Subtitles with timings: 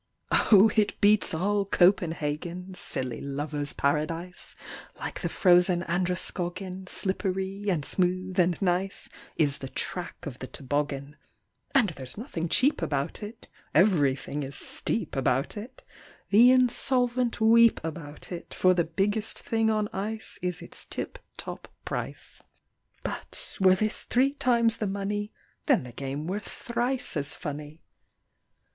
[0.31, 4.55] Oh, it beats all "Copenhagen," Silly lovers' paradise!
[4.99, 11.17] Like the frozen Androscoggin, Slippery, and smooth, and nice, Is the track of the toboggan;
[11.75, 15.83] And there's nothing cheap about it, Everything is steep about it,
[16.31, 21.67] The insolvent weep about it, For the biggest thing on ice Is its tip top
[21.85, 22.41] price;
[23.03, 25.31] But were this three times the money,
[25.67, 27.83] Then the game were thrice as funny.